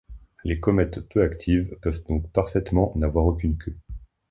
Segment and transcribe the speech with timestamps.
[0.43, 3.77] Les comètes peu actives peuvent donc parfaitement n'avoir aucune queue.